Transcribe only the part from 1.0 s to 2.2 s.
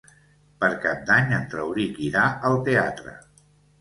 d'Any en Rauric